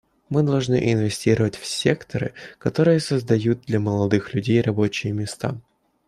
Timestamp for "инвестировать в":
0.91-1.63